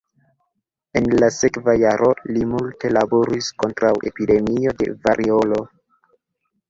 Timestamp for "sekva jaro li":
1.35-2.47